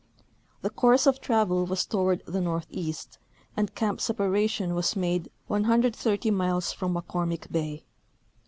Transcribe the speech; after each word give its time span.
The 0.63 0.71
course 0.71 1.05
of 1.05 1.21
travel 1.21 1.67
was 1.67 1.85
toward 1.85 2.23
the 2.25 2.41
northeast, 2.41 3.19
and 3.55 3.75
cam^D 3.75 4.01
Separation 4.01 4.73
was 4.73 4.95
made 4.95 5.29
130 5.45 6.31
miles 6.31 6.73
from 6.73 6.95
McCormick 6.95 7.51
bay. 7.51 7.83